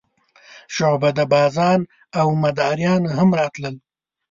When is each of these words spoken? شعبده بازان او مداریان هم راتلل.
شعبده 0.75 1.23
بازان 1.33 1.79
او 2.19 2.27
مداریان 2.43 3.01
هم 3.17 3.29
راتلل. 3.39 3.75